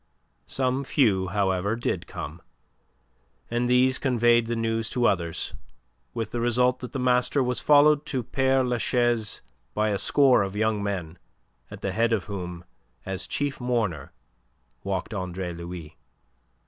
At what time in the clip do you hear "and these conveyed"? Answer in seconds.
3.51-4.47